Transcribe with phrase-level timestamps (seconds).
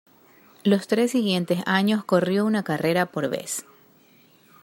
[0.63, 3.67] Los tres siguientes años, corrió una carrera por vez.